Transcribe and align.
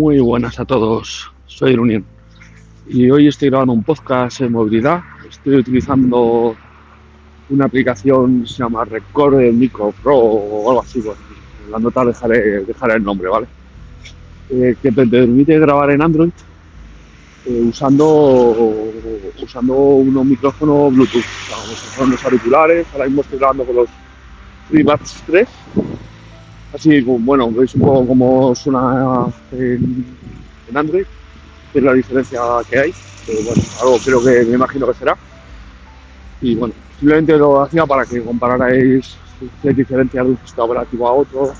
Muy 0.00 0.18
buenas 0.18 0.58
a 0.58 0.64
todos, 0.64 1.30
soy 1.44 1.74
Unión 1.74 2.06
y 2.88 3.10
hoy 3.10 3.28
estoy 3.28 3.50
grabando 3.50 3.74
un 3.74 3.84
podcast 3.84 4.40
en 4.40 4.52
movilidad. 4.52 5.02
Estoy 5.28 5.56
utilizando 5.56 6.56
una 7.50 7.66
aplicación 7.66 8.40
que 8.40 8.48
se 8.48 8.62
llama 8.62 8.86
Record 8.86 9.42
Micro 9.52 9.92
Pro 10.02 10.16
o 10.16 10.70
algo 10.70 10.80
así. 10.80 11.00
Bueno, 11.00 11.20
en 11.66 11.72
la 11.72 11.78
nota 11.80 12.06
dejaré, 12.06 12.64
el 12.94 13.04
nombre, 13.04 13.28
¿vale? 13.28 13.46
Eh, 14.48 14.74
que 14.80 14.90
te 14.90 15.06
permite 15.06 15.58
grabar 15.58 15.90
en 15.90 16.00
Android 16.00 16.32
eh, 17.44 17.64
usando, 17.68 18.80
usando 19.42 19.74
unos 19.74 20.24
micrófonos 20.24 20.94
Bluetooth, 20.94 21.18
o 21.20 22.06
sea, 22.16 22.18
auriculares. 22.24 22.86
Ahora 22.94 23.04
mismo 23.04 23.20
estoy 23.20 23.38
grabando 23.38 23.64
con 23.66 23.76
los 23.76 23.90
FreeBuds 24.70 25.24
3 25.26 25.48
Así, 26.72 27.00
bueno, 27.00 27.50
veis 27.50 27.74
un 27.74 27.80
poco 27.80 28.06
cómo 28.06 28.54
suena 28.54 29.26
en, 29.52 30.06
en 30.68 30.76
Android, 30.76 31.04
que 31.72 31.78
es 31.78 31.84
la 31.84 31.92
diferencia 31.94 32.40
que 32.68 32.78
hay, 32.78 32.94
pero 33.26 33.42
bueno, 33.42 33.62
algo 33.80 33.98
creo 34.04 34.24
que 34.24 34.44
me 34.44 34.54
imagino 34.54 34.86
que 34.86 34.94
será. 34.94 35.16
Y 36.40 36.54
bueno, 36.54 36.74
simplemente 36.98 37.36
lo 37.36 37.60
hacía 37.60 37.84
para 37.86 38.04
que 38.06 38.22
compararais 38.22 39.16
qué 39.62 39.72
diferencia 39.72 40.22
de 40.22 40.30
un 40.30 40.38
sistema 40.38 40.64
operativo 40.66 41.08
a 41.08 41.12
otro, 41.12 41.52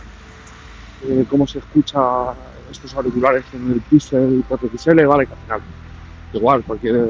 eh, 1.09 1.25
cómo 1.29 1.47
se 1.47 1.59
escucha 1.59 1.99
estos 2.71 2.95
auriculares 2.95 3.45
en 3.53 3.73
el 3.73 3.81
Pixel 3.81 4.45
4XL, 4.49 5.09
vale, 5.09 5.27
que 5.27 5.33
al 5.33 5.39
final, 5.41 5.61
igual, 6.33 6.63
cualquier, 6.63 7.09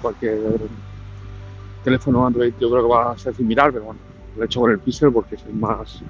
cualquier 0.00 0.38
teléfono 1.82 2.24
Android 2.24 2.54
yo 2.60 2.70
creo 2.70 2.82
que 2.82 2.88
va 2.88 3.12
a 3.12 3.18
ser 3.18 3.34
similar, 3.34 3.72
pero 3.72 3.86
bueno, 3.86 4.00
lo 4.36 4.42
he 4.42 4.46
hecho 4.46 4.60
con 4.60 4.70
el 4.70 4.78
Pixel 4.78 5.12
porque 5.12 5.34
es 5.34 5.44
el 5.44 5.54
más 5.54 6.02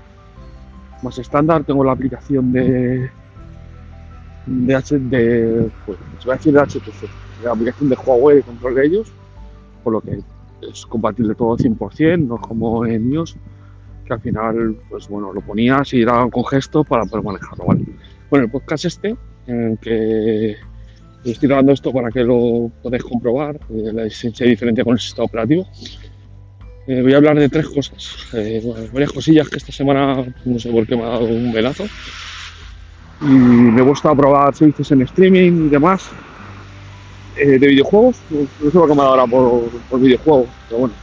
más 1.03 1.19
estándar. 1.19 1.65
Tengo 1.65 1.85
la 1.85 1.93
aplicación 1.93 2.53
de 2.53 3.11
de, 4.47 4.75
H, 4.75 4.99
de 4.99 5.71
pues, 5.87 5.99
a 6.27 6.33
decir 6.33 6.53
de 6.53 6.61
HTC, 6.61 7.09
la 7.45 7.53
aplicación 7.53 7.89
de 7.89 7.97
Huawei 7.97 8.37
de 8.37 8.43
control 8.43 8.75
de 8.75 8.87
ellos, 8.87 9.13
por 9.85 9.93
lo 9.95 10.01
que 10.01 10.21
es 10.63 10.87
compatible 10.87 11.35
todo 11.35 11.57
100%, 11.57 12.27
no 12.27 12.39
como 12.39 12.87
en 12.87 13.13
iOS, 13.13 13.37
que 14.05 14.13
al 14.13 14.21
final, 14.21 14.77
pues 14.91 15.09
bueno, 15.09 15.33
lo 15.33 15.41
ponías 15.41 15.93
y 15.95 16.05
daban 16.05 16.31
con 16.31 16.45
gesto 16.45 16.85
para 16.85 17.05
poder 17.05 17.25
manejarlo, 17.25 17.67
¿vale? 17.67 17.85
Bueno, 18.31 18.47
el 18.47 18.51
podcast 18.51 18.85
este, 18.85 19.17
en 19.47 19.73
el 19.73 19.79
que 19.79 20.57
estoy 21.25 21.49
grabando 21.49 21.73
esto 21.73 21.93
para 21.93 22.11
que 22.11 22.25
lo 22.25 22.71
podáis 22.83 23.05
comprobar, 23.05 23.57
eh, 23.71 23.93
la 23.93 24.05
diferencia 24.05 24.85
con 24.85 24.95
el 24.95 25.01
sistema 25.01 25.27
operativo, 25.27 25.67
eh, 26.87 27.01
voy 27.01 27.15
a 27.15 27.19
hablar 27.19 27.39
de 27.39 27.49
tres 27.49 27.69
cosas, 27.69 28.27
eh, 28.33 28.61
varias 28.93 29.13
cosillas 29.13 29.49
que 29.49 29.57
esta 29.57 29.71
semana 29.71 30.25
no 30.45 30.59
sé 30.59 30.71
por 30.71 30.87
qué 30.87 30.97
me 30.97 31.03
ha 31.05 31.11
dado 31.11 31.27
un 31.27 31.53
velazo. 31.53 31.85
Y 33.21 33.27
me 33.27 33.83
gusta 33.83 34.13
probar 34.17 34.53
servicios 34.55 34.91
en 34.91 35.03
streaming 35.03 35.67
y 35.67 35.69
demás. 35.69 36.11
Eh, 37.37 37.59
de 37.59 37.67
videojuegos, 37.69 38.17
no 38.31 38.71
sé 38.71 38.79
por 38.79 38.89
qué 38.89 38.95
me 38.95 39.01
ha 39.01 39.05
dado 39.05 39.21
ahora 39.21 39.27
por, 39.27 40.01
videojuegos, 40.01 40.49
pero 40.69 40.81
bueno, 40.81 40.95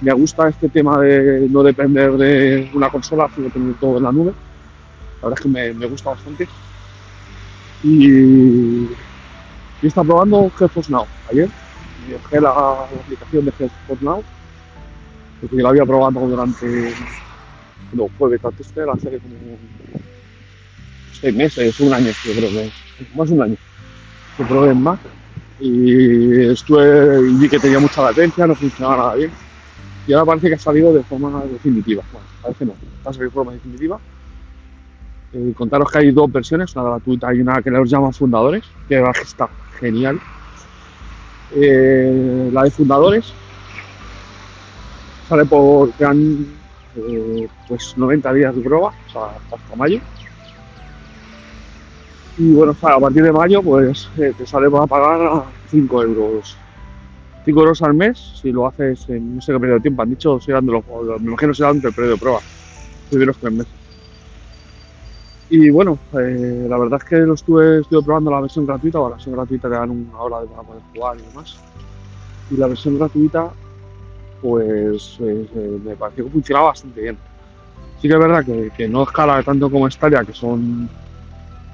me 0.00 0.12
gusta 0.14 0.48
este 0.48 0.68
tema 0.68 0.98
de 1.00 1.46
no 1.50 1.62
depender 1.62 2.12
de 2.12 2.70
una 2.72 2.88
consola, 2.88 3.28
sino 3.34 3.50
tener 3.50 3.74
todo 3.74 3.98
en 3.98 4.04
la 4.04 4.12
nube. 4.12 4.32
La 5.20 5.28
verdad 5.28 5.38
es 5.38 5.42
que 5.42 5.48
me, 5.48 5.74
me 5.74 5.86
gusta 5.86 6.10
bastante. 6.10 6.48
Y, 7.82 8.84
y 9.82 9.86
está 9.86 10.02
probando 10.04 10.50
GeForce 10.56 10.92
Now 10.92 11.06
ayer 11.30 11.50
dejé 12.08 12.40
la, 12.40 12.54
la, 12.54 13.00
aplicación 13.00 13.44
de 13.44 13.52
GeForce 13.52 14.04
Now, 14.04 14.22
porque 15.40 15.56
la 15.56 15.68
había 15.70 15.84
probado 15.84 16.20
durante, 16.20 16.94
no, 17.92 18.08
fue 18.18 18.30
beta 18.30 18.50
tester 18.50 18.88
hace 18.88 19.18
como 19.18 19.34
seis 21.20 21.34
meses, 21.34 21.80
un 21.80 21.92
año, 21.92 22.10
yo 22.24 22.32
creo 22.32 22.50
que, 22.50 22.70
más 23.14 23.30
un 23.30 23.42
año, 23.42 23.56
que 24.36 24.44
probé 24.44 24.72
en 24.72 24.82
Mac 24.82 25.00
y 25.60 26.50
estuve 26.50 27.30
y 27.30 27.34
vi 27.34 27.48
que 27.48 27.58
tenía 27.58 27.78
mucha 27.78 28.02
latencia, 28.02 28.46
no 28.46 28.54
funcionaba 28.54 28.96
nada 28.96 29.14
bien. 29.14 29.30
Y 30.06 30.12
ahora 30.12 30.26
parece 30.26 30.48
que 30.48 30.54
ha 30.54 30.58
salido 30.58 30.92
de 30.92 31.04
forma 31.04 31.42
definitiva. 31.44 32.02
Bueno, 32.12 32.26
parece 32.42 32.64
no, 32.64 32.74
ha 33.04 33.12
salido 33.12 33.26
de 33.26 33.30
forma 33.30 33.52
definitiva. 33.52 34.00
Eh, 35.32 35.52
contaros 35.56 35.90
que 35.90 35.98
hay 35.98 36.10
dos 36.10 36.30
versiones, 36.30 36.74
una 36.74 36.84
gratuita 36.84 37.32
y 37.32 37.40
una 37.40 37.62
que 37.62 37.70
los 37.70 37.88
llaman 37.88 38.12
fundadores, 38.12 38.64
que 38.88 39.02
está 39.22 39.48
genial. 39.78 40.20
Eh, 41.54 42.50
la 42.52 42.62
de 42.62 42.70
fundadores 42.70 43.32
sale 45.28 45.44
por 45.44 45.90
han 46.04 46.46
eh, 46.96 47.48
pues 47.68 47.94
90 47.96 48.32
días 48.32 48.54
de 48.54 48.62
prueba, 48.62 48.88
o 48.88 49.10
sea, 49.10 49.22
hasta 49.50 49.76
mayo. 49.76 49.98
Y 52.38 52.52
bueno, 52.52 52.74
a 52.80 53.00
partir 53.00 53.22
de 53.22 53.32
mayo 53.32 53.62
pues 53.62 54.08
eh, 54.18 54.32
te 54.36 54.46
sale 54.46 54.70
para 54.70 54.86
pagar 54.86 55.44
5 55.68 56.02
euros. 56.02 56.56
5 57.44 57.60
euros 57.60 57.82
al 57.82 57.94
mes 57.94 58.18
si 58.40 58.52
lo 58.52 58.66
haces 58.66 59.08
en 59.08 59.36
no 59.36 59.40
sé 59.40 59.52
qué 59.52 59.58
periodo 59.58 59.78
de 59.78 59.82
tiempo. 59.82 60.02
Han 60.02 60.10
dicho, 60.10 60.40
serán 60.40 60.66
de 60.66 60.72
los, 60.72 60.84
me 61.20 61.28
imagino 61.28 61.52
será 61.52 61.70
entre 61.70 61.88
el 61.88 61.94
periodo 61.94 62.14
de 62.14 62.20
prueba, 62.20 62.40
primeros 63.10 63.36
tres 63.38 63.52
meses. 63.52 63.81
Y 65.54 65.68
bueno, 65.68 65.98
eh, 66.14 66.64
la 66.66 66.78
verdad 66.78 66.98
es 67.02 67.06
que 67.06 67.16
lo 67.18 67.34
estuve, 67.34 67.80
estuve 67.80 68.02
probando 68.02 68.30
la 68.30 68.40
versión 68.40 68.64
gratuita, 68.64 68.98
o 69.00 69.10
la 69.10 69.16
versión 69.16 69.34
gratuita 69.34 69.68
te 69.68 69.74
dan 69.74 69.90
una 69.90 70.18
hora 70.18 70.40
para 70.46 70.62
poder 70.62 70.82
jugar 70.94 71.18
y 71.18 71.28
demás. 71.28 71.58
Y 72.50 72.56
la 72.56 72.68
versión 72.68 72.98
gratuita, 72.98 73.50
pues 74.40 75.18
eh, 75.20 75.78
me 75.84 75.94
pareció 75.94 76.24
que 76.24 76.30
funcionaba 76.30 76.68
bastante 76.68 77.02
bien. 77.02 77.18
Sí 78.00 78.08
que 78.08 78.14
es 78.14 78.18
verdad 78.18 78.46
que, 78.74 78.88
no 78.88 79.02
escala 79.02 79.42
tanto 79.42 79.70
como 79.70 79.90
Stadia, 79.90 80.24
que 80.24 80.32
son 80.32 80.88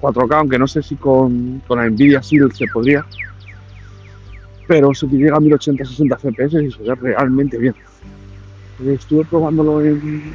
4K, 0.01 0.35
aunque 0.35 0.59
no 0.59 0.67
sé 0.67 0.83
si 0.83 0.97
con, 0.97 1.63
con 1.69 1.79
la 1.79 1.89
Nvidia 1.89 2.19
Shield 2.19 2.55
se 2.55 2.67
podría. 2.67 3.07
Pero 4.67 4.93
se 4.93 5.07
llega 5.07 5.37
a 5.37 5.41
1080-60 5.41 6.19
FPS 6.19 6.65
y 6.65 6.73
se 6.73 6.83
ve 6.83 6.97
realmente 6.97 7.57
bien. 7.57 7.77
Estuve 8.85 9.25
probándolo 9.27 9.81
en, 9.83 10.33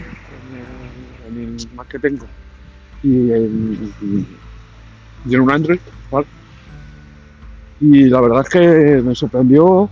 en 1.27 1.37
el 1.37 1.67
Mac 1.75 1.89
que 1.89 1.99
tengo 1.99 2.25
y 3.03 3.31
en, 3.33 3.93
un 5.39 5.51
Android, 5.51 5.79
Y 7.81 8.05
la 8.05 8.21
verdad 8.21 8.41
es 8.41 8.49
que 8.49 9.01
me 9.01 9.13
sorprendió 9.13 9.89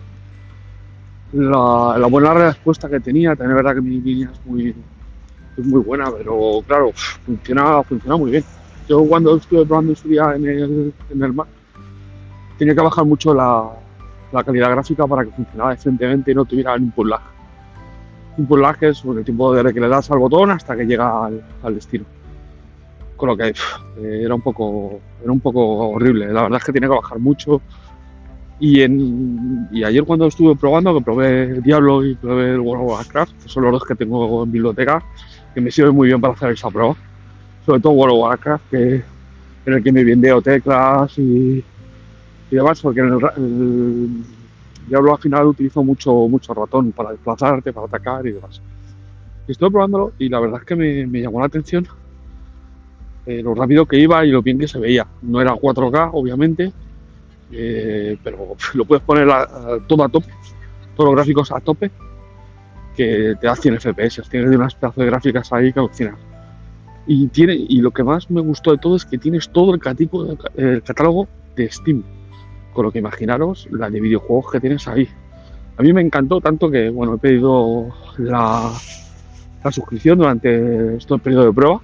la, 1.34 2.08
buena 2.10 2.34
respuesta 2.34 2.90
que 2.90 3.00
tenía. 3.02 3.36
También 3.36 3.52
es 3.52 3.64
verdad 3.64 3.76
que 3.76 3.82
mi 3.82 4.00
línea 4.00 4.32
es 4.32 4.46
muy, 4.46 4.74
muy 5.58 5.82
buena, 5.82 6.10
pero 6.18 6.64
claro, 6.66 6.92
funciona, 7.26 7.84
funciona 7.84 8.16
muy 8.16 8.32
bien. 8.32 8.46
Yo 8.88 9.04
cuando 9.04 9.36
estuve 9.36 9.66
probando 9.66 9.92
en 9.92 9.96
su 9.98 10.08
día 10.08 10.34
en 10.36 10.46
el, 10.48 10.94
en 11.10 11.24
el 11.24 11.34
Mac, 11.34 11.48
tenía 12.58 12.74
que 12.74 12.82
bajar 12.82 13.06
mucho 13.06 13.34
la, 13.34 13.72
calidad 14.44 14.72
gráfica 14.72 15.06
para 15.06 15.26
que 15.26 15.32
funcionara 15.32 15.72
decentemente 15.72 16.32
y 16.32 16.36
no 16.36 16.46
tuviera 16.46 16.78
input 16.78 17.08
lag. 17.08 17.22
Input 18.38 18.60
lag 18.60 18.78
es 18.82 19.04
el 19.04 19.26
tiempo 19.26 19.54
de 19.54 19.74
que 19.74 19.80
le 19.82 19.90
das 19.90 20.10
al 20.12 20.20
botón 20.20 20.52
hasta 20.52 20.78
que 20.78 20.86
llega 20.86 21.26
al 21.26 21.76
destino 21.76 22.06
con 23.22 23.30
lo 23.30 23.38
que 23.38 23.50
eh, 23.50 24.22
era 24.26 24.34
un 24.34 24.42
poco 24.42 25.00
era 25.22 25.32
un 25.32 25.40
poco 25.40 25.62
horrible. 25.92 26.34
La 26.34 26.42
verdad 26.42 26.58
es 26.58 26.66
que 26.66 26.72
tiene 26.72 26.88
que 26.88 26.96
bajar 26.96 27.20
mucho. 27.20 27.62
Y, 28.60 28.82
en, 28.82 29.68
y 29.72 29.84
ayer 29.84 30.04
cuando 30.04 30.26
estuve 30.26 30.56
probando, 30.56 30.96
que 30.96 31.04
probé 31.04 31.62
Diablo 31.62 32.04
y 32.04 32.16
probé 32.16 32.54
el 32.54 32.60
World 32.60 32.84
of 32.84 32.92
Warcraft, 32.92 33.44
que 33.44 33.50
son 33.50 33.64
los 33.64 33.74
dos 33.74 33.86
que 33.86 33.96
tengo 33.96 34.44
en 34.44 34.52
biblioteca, 34.52 35.04
que 35.54 35.62
me 35.62 35.70
sirven 35.70 35.96
muy 35.96 36.08
bien 36.08 36.20
para 36.20 36.34
hacer 36.34 36.52
esa 36.52 36.70
prueba. 36.72 36.96
Sobre 37.64 37.80
todo 37.80 37.94
World 37.94 38.16
of 38.16 38.22
Warcraft, 38.22 38.70
que 38.72 39.04
en 39.68 39.74
el 39.74 39.84
que 39.84 39.92
me 39.92 40.04
vendeo 40.04 40.42
teclas 40.42 41.16
y, 41.20 41.64
y 42.50 42.56
demás, 42.56 42.82
porque 42.82 43.02
en 43.02 43.14
el, 43.14 44.10
Diablo 44.88 45.14
al 45.14 45.20
final 45.20 45.46
utilizo 45.46 45.84
mucho, 45.84 46.12
mucho 46.28 46.56
ratón 46.56 46.92
para 46.92 47.12
desplazarte, 47.12 47.72
para 47.72 47.86
atacar 47.86 48.26
y 48.26 48.32
demás. 48.32 48.62
Estuve 49.48 49.70
probándolo 49.70 50.14
y 50.18 50.28
la 50.28 50.40
verdad 50.40 50.60
es 50.62 50.66
que 50.66 50.76
me, 50.76 51.06
me 51.06 51.22
llamó 51.22 51.40
la 51.40 51.46
atención 51.46 51.88
eh, 53.26 53.42
lo 53.44 53.54
rápido 53.54 53.86
que 53.86 53.98
iba 53.98 54.26
y 54.26 54.32
lo 54.32 54.42
bien 54.42 54.58
que 54.58 54.68
se 54.68 54.80
veía. 54.80 55.06
No 55.22 55.42
era 55.42 55.54
4K, 55.54 56.10
obviamente, 56.14 56.72
eh, 57.52 58.18
pero 58.24 58.56
lo 58.74 58.86
puedes 58.86 59.04
poner 59.04 59.28
todo 59.88 60.04
a 60.04 60.10
tope, 60.10 60.30
todos 60.96 61.10
los 61.10 61.16
gráficos 61.16 61.52
a 61.52 61.60
tope, 61.60 61.92
que 62.96 63.36
te 63.40 63.48
da 63.48 63.56
100 63.56 63.80
FPS. 63.80 64.24
Tienes 64.30 64.56
unas 64.56 64.76
pedazos 64.76 64.98
de 64.98 65.06
gráficas 65.06 65.54
ahí 65.54 65.72
que 65.72 65.80
alucinas. 65.80 66.16
Y, 67.08 67.28
tiene, 67.28 67.56
y 67.56 67.82
lo 67.82 67.92
que 67.92 68.04
más 68.04 68.30
me 68.30 68.42
gustó 68.42 68.72
de 68.72 68.78
todo 68.78 68.96
es 68.96 69.06
que 69.06 69.18
tienes 69.18 69.50
todo 69.50 69.74
el, 69.74 69.80
catálogo 70.84 71.28
de 71.56 71.72
Steam. 71.72 72.04
Con 72.74 72.86
lo 72.86 72.92
que 72.92 73.00
imaginaros 73.00 73.68
la 73.72 73.90
de 73.90 74.00
videojuegos 74.00 74.52
que 74.52 74.60
tienes 74.60 74.88
ahí. 74.88 75.08
A 75.78 75.84
mí 75.84 75.94
me 75.94 76.02
encantó 76.02 76.42
tanto 76.42 76.70
que 76.70 76.90
bueno, 76.90 77.16
he 77.16 77.18
pedido 77.18 77.90
la, 78.18 78.72
la 79.64 79.72
suscripción 79.72 80.20
durante 80.20 80.96
este 80.96 81.18
periodo 81.18 81.46
de 81.46 81.54
prueba 81.54 81.82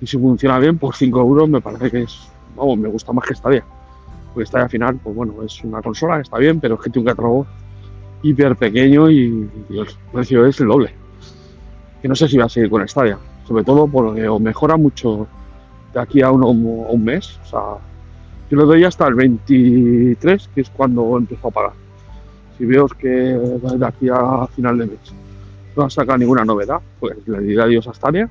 y 0.00 0.06
si 0.06 0.18
funciona 0.18 0.58
bien, 0.58 0.78
por 0.78 0.94
5 0.94 1.20
euros 1.20 1.48
me 1.48 1.60
parece 1.60 1.90
que 1.90 2.02
es, 2.02 2.28
vamos, 2.56 2.78
me 2.78 2.88
gusta 2.88 3.12
más 3.12 3.26
que 3.26 3.34
Stadia. 3.34 3.64
Porque 4.32 4.46
Stadia 4.46 4.64
al 4.64 4.70
final, 4.70 5.00
pues 5.02 5.14
bueno, 5.14 5.34
es 5.44 5.62
una 5.64 5.80
consola, 5.80 6.20
está 6.20 6.38
bien, 6.38 6.60
pero 6.60 6.74
es 6.74 6.80
que 6.80 6.90
tiene 6.90 7.08
un 7.08 7.14
catálogo 7.14 7.46
hiper 8.22 8.56
pequeño 8.56 9.10
y, 9.10 9.48
el 9.70 9.86
precio 10.12 10.46
es 10.46 10.60
el 10.60 10.68
doble. 10.68 10.90
Que 12.02 12.08
no 12.08 12.14
sé 12.14 12.28
si 12.28 12.36
va 12.36 12.46
a 12.46 12.48
seguir 12.48 12.70
con 12.70 12.86
Stadia, 12.88 13.18
sobre 13.46 13.64
todo 13.64 13.86
porque 13.86 14.28
o 14.28 14.38
mejora 14.38 14.76
mucho 14.76 15.26
de 15.92 16.00
aquí 16.00 16.22
a, 16.22 16.30
uno, 16.30 16.48
a 16.48 16.90
un 16.90 17.04
mes. 17.04 17.38
O 17.44 17.46
sea, 17.46 17.60
yo 18.50 18.56
lo 18.56 18.66
doy 18.66 18.84
hasta 18.84 19.06
el 19.06 19.14
23, 19.14 20.50
que 20.54 20.60
es 20.60 20.70
cuando 20.70 21.16
empiezo 21.16 21.48
a 21.48 21.50
pagar. 21.50 21.72
Si 22.58 22.64
veo 22.64 22.86
que 22.88 23.08
de 23.08 23.86
aquí 23.86 24.08
a 24.08 24.46
final 24.48 24.78
de 24.78 24.86
mes 24.86 25.14
no 25.76 25.90
saca 25.90 26.16
ninguna 26.16 26.44
novedad, 26.44 26.80
pues 27.00 27.16
le 27.26 27.40
diré 27.40 27.62
adiós 27.62 27.86
a 27.88 27.94
Stadia. 27.94 28.28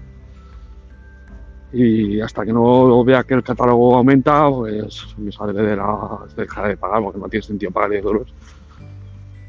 Y 1.74 2.22
hasta 2.22 2.46
que 2.46 2.54
no 2.54 3.04
vea 3.04 3.24
que 3.24 3.34
el 3.34 3.44
catálogo 3.44 3.96
aumenta, 3.96 4.48
pues 4.48 5.16
me 5.18 5.32
saldré 5.32 5.64
de 5.66 5.76
la. 5.76 6.20
dejaré 6.38 6.70
de 6.70 6.78
pagar, 6.78 7.02
porque 7.02 7.20
no 7.20 7.28
tiene 7.28 7.44
sentido 7.44 7.72
pagar 7.72 7.90
10 7.90 8.04
euros 8.04 8.34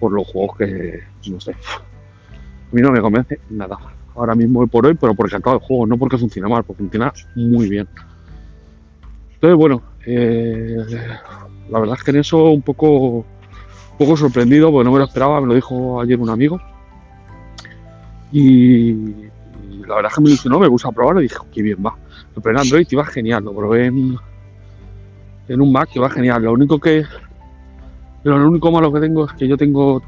por 0.01 0.11
los 0.11 0.27
juegos 0.27 0.57
que. 0.57 1.01
no 1.31 1.39
sé. 1.39 1.53
A 1.53 2.75
mí 2.75 2.81
no 2.81 2.91
me 2.91 3.01
convence 3.03 3.39
nada. 3.51 3.77
Ahora 4.17 4.35
mismo 4.35 4.61
hoy 4.61 4.69
por 4.69 4.87
hoy, 4.87 4.95
pero 4.95 5.15
porque 5.15 5.37
acaba 5.37 5.57
el 5.57 5.63
juego, 5.63 5.87
no 5.87 5.99
porque 5.99 6.17
funciona 6.17 6.49
mal, 6.49 6.65
porque 6.65 6.83
funciona 6.83 7.13
muy 7.37 7.69
bien. 7.69 7.87
Entonces, 9.35 9.59
bueno, 9.59 9.83
eh, 10.07 10.79
la 11.69 11.79
verdad 11.79 11.97
es 11.99 12.05
que 12.05 12.11
en 12.11 12.17
eso 12.19 12.45
un 12.45 12.63
poco, 12.63 12.89
un 12.89 13.99
poco 13.99 14.17
sorprendido, 14.17 14.73
porque 14.73 14.85
no 14.85 14.93
me 14.93 14.99
lo 14.99 15.05
esperaba, 15.05 15.43
me 15.43 15.49
lo 15.49 15.55
dijo 15.55 16.01
ayer 16.01 16.19
un 16.19 16.31
amigo. 16.31 16.59
Y, 18.33 18.91
y 18.91 19.33
la 19.87 19.97
verdad 19.97 20.11
es 20.11 20.15
que 20.15 20.21
me 20.23 20.29
ilusionó, 20.31 20.59
me 20.59 20.69
gusta 20.69 20.91
probarlo 20.91 21.21
y 21.21 21.25
dije, 21.25 21.37
qué 21.53 21.61
bien 21.61 21.85
va. 21.85 21.95
Probé 22.35 22.51
en 22.51 22.59
Android 22.59 22.87
va 22.99 23.07
genial, 23.07 23.45
lo 23.45 23.55
probé 23.55 23.87
en, 23.87 24.19
un 25.61 25.73
Mac 25.73 25.91
y 25.95 25.99
va 25.99 26.11
genial. 26.11 26.43
Lo 26.43 26.53
único 26.53 26.79
que 26.79 27.05
lo 28.25 28.49
único 28.49 28.73
malo 28.73 28.93
que 28.93 29.01
tengo 29.01 29.27
es 29.27 29.33
que 29.35 29.47
yo 29.47 29.57
tengo 29.57 30.03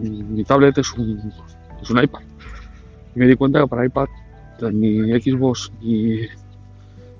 mi 0.00 0.44
tablet 0.44 0.78
es 0.78 0.92
un, 0.94 1.32
es 1.82 1.90
un 1.90 2.02
iPad. 2.02 2.20
Y 3.14 3.18
me 3.18 3.26
di 3.26 3.36
cuenta 3.36 3.60
que 3.60 3.66
para 3.66 3.84
iPad 3.84 4.06
ni 4.72 5.20
Xbox 5.20 5.70
ni, 5.82 6.20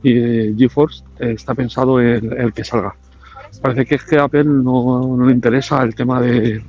ni 0.02 0.56
GeForce 0.56 1.04
eh, 1.18 1.32
está 1.32 1.54
pensado 1.54 2.00
en 2.00 2.32
el 2.32 2.52
que 2.52 2.64
salga. 2.64 2.94
Parece 3.60 3.84
que 3.84 3.94
es 3.96 4.04
que 4.04 4.18
Apple 4.18 4.44
no, 4.44 5.16
no 5.16 5.26
le 5.26 5.32
interesa 5.32 5.82
el 5.82 5.94
tema 5.94 6.20
de, 6.20 6.62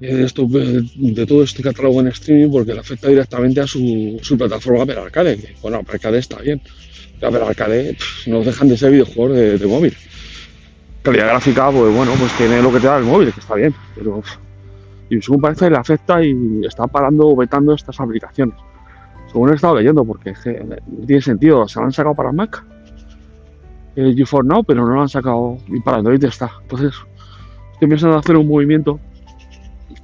de, 0.00 0.24
esto, 0.24 0.46
de 0.46 1.26
todo 1.26 1.42
este 1.42 1.62
catálogo 1.62 2.00
en 2.00 2.08
streaming 2.08 2.50
porque 2.50 2.72
le 2.72 2.80
afecta 2.80 3.08
directamente 3.08 3.60
a 3.60 3.66
su, 3.66 4.18
su 4.22 4.36
plataforma 4.38 4.82
Apple 4.82 4.98
Arcade. 4.98 5.36
que, 5.36 5.54
Bueno, 5.62 5.78
Apple 5.78 5.94
Arcade 5.94 6.18
está 6.18 6.38
bien. 6.40 6.60
Apple 7.22 7.42
Arcade 7.42 7.94
pff, 7.94 8.26
no 8.28 8.42
dejan 8.42 8.68
de 8.68 8.76
ser 8.76 8.92
videojuegos 8.92 9.36
de, 9.36 9.66
móvil. 9.66 9.94
Calidad 11.02 11.28
gráfica, 11.28 11.70
pues 11.70 11.94
bueno, 11.94 12.12
pues 12.18 12.32
tiene 12.36 12.62
lo 12.62 12.72
que 12.72 12.80
te 12.80 12.86
da 12.86 12.98
el 12.98 13.04
móvil, 13.04 13.32
que 13.32 13.40
está 13.40 13.54
bien, 13.54 13.74
pero 13.94 14.20
pff, 14.20 14.36
y 15.10 15.20
según 15.20 15.40
parece 15.40 15.68
le 15.68 15.76
afecta 15.76 16.22
y 16.22 16.34
está 16.64 16.86
parando 16.86 17.28
o 17.28 17.36
vetando 17.36 17.74
estas 17.74 17.98
aplicaciones. 18.00 18.54
Según 19.30 19.50
he 19.50 19.54
estado 19.54 19.76
leyendo, 19.76 20.04
porque 20.04 20.32
no 20.86 21.06
tiene 21.06 21.22
sentido, 21.22 21.68
se 21.68 21.78
lo 21.78 21.86
han 21.86 21.92
sacado 21.92 22.14
para 22.14 22.32
Mac, 22.32 22.64
el 23.96 24.14
GeForce 24.14 24.48
Now, 24.48 24.64
pero 24.64 24.86
no 24.86 24.94
lo 24.94 25.02
han 25.02 25.08
sacado 25.08 25.58
y 25.68 25.80
para 25.80 25.98
Android 25.98 26.22
está. 26.24 26.50
Entonces, 26.62 26.94
estoy 27.72 27.88
pensando 27.88 28.16
en 28.16 28.20
hacer 28.20 28.36
un 28.36 28.48
movimiento 28.48 29.00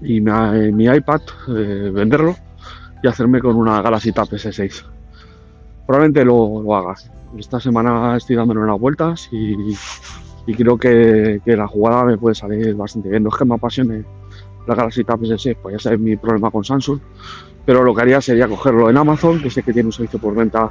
y 0.00 0.20
mi, 0.20 0.72
mi 0.72 0.84
iPad 0.84 1.20
eh, 1.48 1.90
venderlo 1.92 2.36
y 3.02 3.08
hacerme 3.08 3.40
con 3.40 3.56
una 3.56 3.82
Galaxy 3.82 4.12
Tab 4.12 4.28
S6. 4.28 4.84
Probablemente 5.86 6.24
lo, 6.24 6.62
lo. 6.62 6.94
Esta 7.38 7.60
semana 7.60 8.16
estoy 8.16 8.36
dándole 8.36 8.60
unas 8.60 8.80
vueltas 8.80 9.28
y, 9.32 9.56
y 10.46 10.54
creo 10.54 10.78
que, 10.78 11.40
que 11.44 11.56
la 11.56 11.66
jugada 11.66 12.04
me 12.04 12.18
puede 12.18 12.34
salir 12.34 12.74
bastante 12.74 13.08
bien. 13.08 13.22
No 13.22 13.30
es 13.30 13.36
que 13.36 13.44
me 13.44 13.54
apasione 13.54 14.04
la 14.66 14.74
Galaxy 14.74 15.04
Tab 15.04 15.20
S6, 15.20 15.56
pues 15.62 15.74
ya 15.74 15.78
sabes 15.78 16.00
mi 16.00 16.16
problema 16.16 16.50
con 16.50 16.64
Samsung, 16.64 16.98
pero 17.64 17.82
lo 17.84 17.94
que 17.94 18.02
haría 18.02 18.20
sería 18.20 18.48
cogerlo 18.48 18.90
en 18.90 18.96
Amazon, 18.96 19.40
que 19.40 19.50
sé 19.50 19.62
que 19.62 19.72
tiene 19.72 19.88
un 19.88 19.92
servicio 19.92 20.18
por 20.18 20.34
venta 20.34 20.70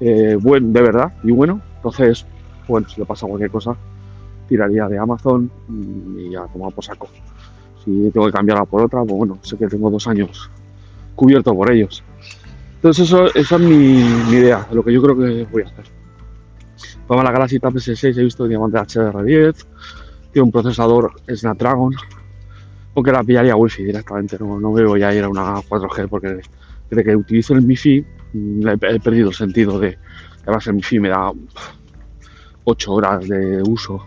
eh, 0.00 0.36
bueno, 0.40 0.68
de 0.70 0.82
verdad 0.82 1.12
y 1.22 1.30
bueno. 1.30 1.60
Entonces, 1.76 2.26
bueno, 2.68 2.88
si 2.88 3.00
le 3.00 3.06
pasa 3.06 3.26
cualquier 3.26 3.50
cosa, 3.50 3.76
tiraría 4.48 4.88
de 4.88 4.98
Amazon 4.98 5.50
y 6.18 6.30
ya 6.30 6.46
tomar 6.46 6.72
por 6.72 6.84
saco. 6.84 7.08
Si 7.84 8.10
tengo 8.10 8.26
que 8.26 8.32
cambiarla 8.32 8.64
por 8.64 8.82
otra, 8.82 9.00
pues 9.02 9.14
bueno, 9.14 9.38
sé 9.42 9.56
que 9.56 9.66
tengo 9.66 9.90
dos 9.90 10.06
años 10.06 10.50
cubierto 11.14 11.54
por 11.54 11.70
ellos. 11.70 12.02
Entonces, 12.76 13.06
eso, 13.06 13.26
esa 13.34 13.56
es 13.56 13.62
mi, 13.62 14.00
idea, 14.30 14.66
de 14.68 14.74
lo 14.74 14.82
que 14.82 14.92
yo 14.92 15.02
creo 15.02 15.16
que 15.16 15.46
voy 15.50 15.62
a 15.62 15.66
hacer. 15.66 15.84
Para 17.06 17.22
la 17.22 17.32
Galaxy 17.32 17.58
Tab 17.58 17.74
S6 17.74 18.18
he 18.18 18.22
visto 18.22 18.46
Diamante 18.46 18.78
HDR10, 18.78 19.66
tiene 20.32 20.44
un 20.44 20.52
procesador 20.52 21.12
Snapdragon, 21.28 21.94
porque 22.94 23.12
la 23.12 23.22
pillaría 23.22 23.56
wifi 23.56 23.84
directamente, 23.84 24.38
no, 24.38 24.58
no 24.58 24.72
me 24.72 24.84
voy 24.84 25.02
a 25.02 25.14
ir 25.14 25.24
a 25.24 25.28
una 25.28 25.56
4G 25.56 26.08
porque 26.08 26.40
desde 26.88 27.04
que 27.04 27.16
utilizo 27.16 27.54
el 27.54 27.62
MiFi 27.62 28.04
mm, 28.32 28.68
he, 28.68 28.72
he 28.72 29.00
perdido 29.00 29.28
el 29.28 29.34
sentido 29.34 29.78
de 29.78 29.98
además 30.42 30.66
el 30.66 30.74
MiFi 30.74 31.00
me 31.00 31.08
da 31.08 31.32
8 32.64 32.92
horas 32.92 33.28
de 33.28 33.62
uso. 33.62 34.04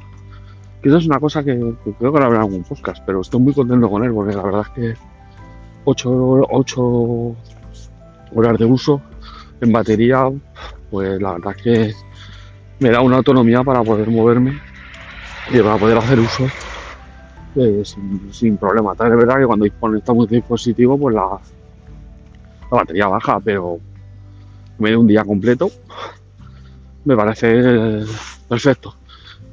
Que 0.83 0.89
eso 0.89 0.97
es 0.97 1.05
una 1.07 1.19
cosa 1.19 1.43
que, 1.43 1.57
que 1.83 1.93
creo 1.93 2.11
que 2.11 2.19
lo 2.19 2.25
habrá 2.25 2.41
algún 2.41 2.63
podcast, 2.63 3.01
pero 3.05 3.21
estoy 3.21 3.39
muy 3.39 3.53
contento 3.53 3.89
con 3.89 4.03
él 4.03 4.13
porque 4.13 4.35
la 4.35 4.43
verdad 4.43 4.61
es 4.61 4.69
que 4.69 4.93
8, 5.85 6.47
8 6.51 7.35
horas 8.35 8.57
de 8.59 8.65
uso 8.65 9.01
en 9.61 9.71
batería, 9.71 10.29
pues 10.91 11.21
la 11.21 11.33
verdad 11.33 11.55
es 11.55 11.63
que 11.63 11.93
me 12.79 12.89
da 12.89 12.99
una 12.99 13.17
autonomía 13.17 13.63
para 13.63 13.81
poder 13.81 14.09
moverme 14.09 14.59
y 15.51 15.59
para 15.59 15.77
poder 15.77 15.97
hacer 15.97 16.19
uso 16.19 16.47
eh, 17.55 17.81
sin, 17.85 18.33
sin 18.33 18.57
problema. 18.57 18.93
También 18.93 19.19
es 19.19 19.25
verdad 19.25 19.39
que 19.39 19.47
cuando 19.47 19.65
conectamos 19.79 20.25
el 20.25 20.39
dispositivo, 20.39 20.97
pues 20.97 21.15
la, 21.15 21.39
la 22.71 22.77
batería 22.77 23.07
baja, 23.07 23.39
pero 23.39 23.79
medio 24.77 24.97
de 24.97 25.01
un 25.01 25.07
día 25.07 25.23
completo 25.23 25.69
me 27.05 27.15
parece 27.15 28.05
perfecto. 28.47 28.95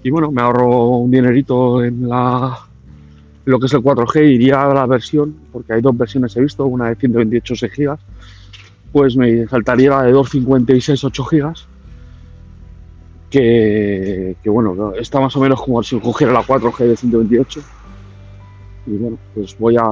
Y 0.02 0.10
bueno, 0.10 0.30
me 0.30 0.40
ahorro 0.40 0.88
un 0.98 1.10
dinerito 1.10 1.84
en 1.84 2.08
la 2.08 2.58
lo 3.44 3.58
que 3.58 3.66
es 3.66 3.72
el 3.72 3.80
4G, 3.80 4.32
iría 4.32 4.62
a 4.62 4.74
la 4.74 4.86
versión, 4.86 5.34
porque 5.52 5.72
hay 5.72 5.80
dos 5.80 5.96
versiones 5.96 6.36
he 6.36 6.40
visto, 6.40 6.66
una 6.66 6.88
de 6.88 6.96
128 6.96 7.54
GB, 7.76 7.98
pues 8.92 9.16
me 9.16 9.46
faltaría 9.46 9.90
la 9.90 10.02
de 10.04 10.12
256 10.12 11.04
8 11.04 11.24
GB, 11.24 11.54
que, 13.30 14.36
bueno, 14.46 14.94
está 14.94 15.20
más 15.20 15.34
o 15.36 15.40
menos 15.40 15.60
como 15.62 15.82
si 15.82 15.98
cogiera 16.00 16.32
la 16.32 16.42
4G 16.42 16.78
de 16.78 16.96
128 16.96 17.60
y 18.86 18.96
bueno, 18.96 19.18
pues 19.34 19.56
voy 19.58 19.76
a, 19.76 19.84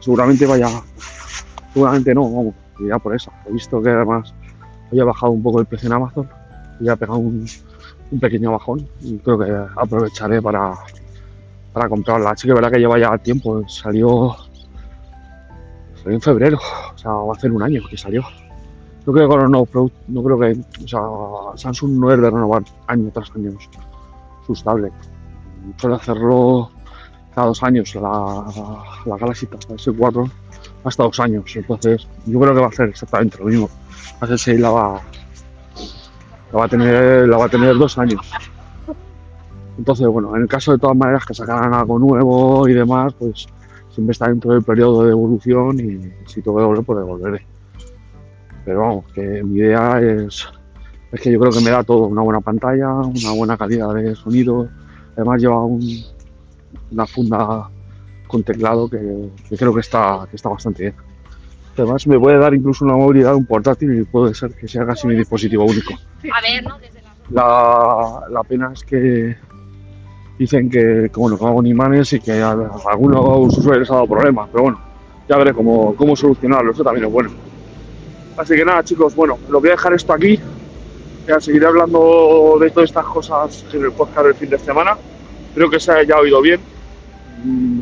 seguramente 0.00 0.46
vaya, 0.46 0.68
seguramente 1.72 2.14
no, 2.14 2.22
vamos, 2.22 2.54
irá 2.80 2.98
por 2.98 3.14
esa. 3.14 3.30
He 3.46 3.52
visto 3.52 3.82
que 3.82 3.90
además 3.90 4.32
hoy 4.90 5.00
ha 5.00 5.04
bajado 5.04 5.32
un 5.32 5.42
poco 5.42 5.60
el 5.60 5.66
precio 5.66 5.88
en 5.88 5.94
Amazon 5.94 6.28
y 6.80 6.88
ha 6.88 6.96
pegado 6.96 7.18
un, 7.18 7.46
un 8.10 8.20
pequeño 8.20 8.52
bajón 8.52 8.88
y 9.00 9.18
creo 9.18 9.38
que 9.38 9.52
aprovecharé 9.76 10.40
para, 10.40 10.74
para 11.72 11.88
comprarla. 11.88 12.30
Así 12.30 12.46
que 12.46 12.54
verdad 12.54 12.70
que 12.70 12.78
lleva 12.78 12.98
ya 12.98 13.16
tiempo, 13.18 13.66
salió, 13.68 14.36
salió 15.96 16.14
en 16.14 16.20
febrero, 16.20 16.58
o 16.94 16.98
sea, 16.98 17.10
va 17.12 17.32
a 17.32 17.36
hacer 17.36 17.52
un 17.52 17.62
año 17.62 17.82
que 17.88 17.96
salió. 17.96 18.22
No 19.04 19.12
creo 19.12 19.28
que 19.28 19.68
productos, 19.70 20.08
no 20.08 20.22
creo 20.22 20.38
que, 20.38 20.60
o 20.84 20.88
sea, 20.88 21.00
Samsung 21.56 21.92
no 21.92 22.12
es 22.12 22.20
de 22.20 22.30
renovar 22.30 22.64
año 22.88 23.10
tras 23.12 23.30
año 23.36 23.52
sus 24.46 24.64
tablets. 24.64 25.10
Suele 25.78 25.96
hacerlo 25.96 26.70
cada 27.36 27.48
dos 27.48 27.62
años 27.62 27.94
la, 27.94 28.46
la 29.04 29.16
Galaxy 29.18 29.46
Tab 29.46 29.60
S4 29.60 30.30
hasta 30.84 31.02
dos 31.02 31.20
años 31.20 31.44
entonces 31.54 32.08
yo 32.24 32.40
creo 32.40 32.54
que 32.54 32.60
va 32.60 32.66
a 32.66 32.70
hacer 32.70 32.88
exactamente 32.88 33.36
lo 33.38 33.44
mismo 33.44 33.68
la 34.22 34.26
S6 34.26 34.58
la 34.58 34.70
va 34.70 35.00
la 36.52 36.58
va 36.58 36.64
a 36.64 36.68
tener 36.68 37.28
la 37.28 37.36
va 37.36 37.46
a 37.46 37.48
tener 37.48 37.76
dos 37.76 37.98
años. 37.98 38.30
Entonces 39.78 40.06
bueno 40.06 40.34
en 40.36 40.42
el 40.42 40.48
caso 40.48 40.72
de 40.72 40.78
todas 40.78 40.96
maneras 40.96 41.24
que 41.24 41.34
sacaran 41.34 41.74
algo 41.74 41.98
nuevo 41.98 42.68
y 42.68 42.74
demás 42.74 43.14
pues 43.18 43.46
siempre 43.90 44.12
está 44.12 44.28
dentro 44.28 44.52
del 44.52 44.62
periodo 44.62 45.04
de 45.04 45.10
evolución 45.10 45.78
y 45.80 46.28
si 46.30 46.42
tengo 46.42 46.56
que 46.56 46.62
devolver 46.62 46.84
pues 46.84 46.98
devolveré 46.98 47.46
pero 48.64 48.80
vamos 48.80 49.04
que 49.14 49.42
mi 49.42 49.58
idea 49.58 50.00
es 50.00 50.48
es 51.12 51.20
que 51.20 51.32
yo 51.32 51.38
creo 51.38 51.52
que 51.52 51.60
me 51.60 51.70
da 51.70 51.82
todo 51.82 52.06
una 52.06 52.22
buena 52.22 52.40
pantalla 52.40 52.92
una 52.92 53.32
buena 53.32 53.56
calidad 53.56 53.94
de 53.94 54.14
sonido. 54.14 54.68
Además 55.14 55.40
lleva 55.40 55.62
un 55.64 55.80
una 56.90 57.06
funda 57.06 57.68
con 58.26 58.42
teclado 58.42 58.88
que, 58.88 59.30
que 59.48 59.56
creo 59.56 59.72
que 59.74 59.80
está, 59.80 60.26
que 60.28 60.36
está 60.36 60.48
bastante 60.48 60.82
bien. 60.82 60.94
Además 61.82 62.06
me 62.06 62.18
puede 62.18 62.38
dar 62.38 62.54
incluso 62.54 62.84
una 62.84 62.94
movilidad 62.94 63.34
un 63.34 63.46
portátil 63.46 64.00
y 64.00 64.04
puede 64.04 64.34
ser 64.34 64.54
que 64.54 64.68
sea 64.68 64.86
casi 64.86 65.06
mi 65.06 65.14
dispositivo 65.14 65.64
único. 65.64 65.94
A 66.32 66.40
ver, 66.40 66.64
¿no? 66.64 66.78
Desde 66.78 67.02
la... 67.02 67.14
La, 67.30 68.20
la 68.30 68.42
pena 68.44 68.70
es 68.72 68.82
que 68.84 69.36
dicen 70.38 70.70
que, 70.70 71.10
bueno, 71.14 71.38
que 71.38 71.44
hago 71.44 71.64
imanes 71.64 72.12
y 72.12 72.20
que 72.20 72.40
a, 72.42 72.50
a 72.50 72.90
algunos 72.90 73.56
usuarios 73.56 73.80
les 73.80 73.90
ha 73.90 73.94
dado 73.94 74.06
problemas, 74.06 74.48
pero 74.52 74.64
bueno, 74.64 74.80
ya 75.28 75.36
veré 75.36 75.52
cómo, 75.52 75.94
cómo 75.96 76.14
solucionarlo, 76.14 76.72
eso 76.72 76.84
también 76.84 77.06
es 77.06 77.12
bueno. 77.12 77.30
Así 78.36 78.54
que 78.54 78.64
nada 78.64 78.84
chicos, 78.84 79.14
bueno, 79.16 79.38
lo 79.48 79.60
voy 79.60 79.70
a 79.70 79.72
dejar 79.72 79.94
esto 79.94 80.12
aquí, 80.12 80.38
ya 81.26 81.40
seguiré 81.40 81.66
hablando 81.66 82.58
de 82.60 82.70
todas 82.70 82.90
estas 82.90 83.06
cosas 83.06 83.64
en 83.72 83.84
el 83.84 83.92
podcast 83.92 84.26
del 84.26 84.34
fin 84.34 84.50
de 84.50 84.58
semana, 84.58 84.96
creo 85.54 85.70
que 85.70 85.80
se 85.80 85.90
haya 85.92 86.18
oído 86.18 86.42
bien, 86.42 86.60
Mm, 87.44 87.80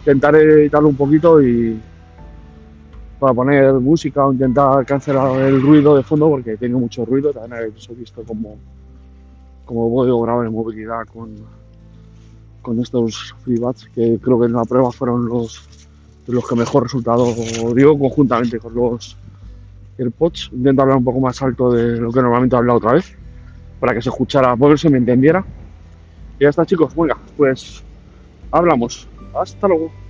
intentaré 0.00 0.42
editarlo 0.62 0.88
un 0.88 0.96
poquito 0.96 1.42
y, 1.42 1.78
para 3.18 3.32
poner 3.32 3.72
música 3.74 4.26
o 4.26 4.32
intentar 4.32 4.84
cancelar 4.84 5.40
el 5.40 5.60
ruido 5.62 5.96
de 5.96 6.02
fondo 6.02 6.28
porque 6.28 6.56
tiene 6.56 6.74
mucho 6.74 7.04
ruido. 7.04 7.32
También 7.32 7.54
habéis 7.54 7.88
visto 7.96 8.22
cómo, 8.26 8.56
cómo 9.64 9.90
puedo 9.90 10.20
grabar 10.20 10.46
en 10.46 10.52
movilidad 10.52 11.06
con, 11.12 11.34
con 12.62 12.80
estos 12.80 13.34
FreeBuds, 13.44 13.88
que 13.94 14.18
creo 14.20 14.40
que 14.40 14.46
en 14.46 14.52
la 14.52 14.64
prueba 14.64 14.90
fueron 14.90 15.26
los, 15.26 15.68
los 16.26 16.48
que 16.48 16.56
mejor 16.56 16.84
resultado 16.84 17.26
dio 17.74 17.98
conjuntamente 17.98 18.58
con 18.58 18.74
los 18.74 19.16
AirPods. 19.98 20.50
Intento 20.52 20.82
hablar 20.82 20.98
un 20.98 21.04
poco 21.04 21.20
más 21.20 21.40
alto 21.42 21.72
de 21.72 22.00
lo 22.00 22.10
que 22.10 22.20
normalmente 22.20 22.56
hablo 22.56 22.74
otra 22.74 22.92
vez, 22.94 23.16
para 23.80 23.94
que 23.94 24.02
se 24.02 24.08
escuchara, 24.08 24.56
por 24.56 24.78
se 24.78 24.90
me 24.90 24.98
entendiera. 24.98 25.44
Y 26.38 26.42
ya 26.42 26.48
está 26.48 26.66
chicos, 26.66 26.94
venga, 26.96 27.16
pues 27.36 27.82
hablamos. 28.50 29.06
Hasta 29.34 29.68
luego. 29.68 30.03